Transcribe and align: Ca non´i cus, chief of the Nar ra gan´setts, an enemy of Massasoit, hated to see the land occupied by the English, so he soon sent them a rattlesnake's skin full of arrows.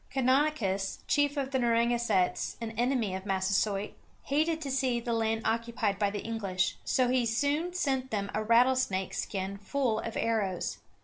Ca 0.11 0.21
non´i 0.21 0.55
cus, 0.55 0.97
chief 1.07 1.37
of 1.37 1.51
the 1.51 1.59
Nar 1.59 1.73
ra 1.73 1.81
gan´setts, 1.85 2.55
an 2.59 2.71
enemy 2.71 3.13
of 3.13 3.23
Massasoit, 3.23 3.93
hated 4.23 4.59
to 4.59 4.71
see 4.71 4.99
the 4.99 5.13
land 5.13 5.43
occupied 5.45 5.99
by 5.99 6.09
the 6.09 6.23
English, 6.23 6.75
so 6.83 7.07
he 7.07 7.23
soon 7.23 7.71
sent 7.71 8.09
them 8.09 8.31
a 8.33 8.41
rattlesnake's 8.41 9.21
skin 9.21 9.59
full 9.59 9.99
of 9.99 10.17
arrows. 10.17 10.79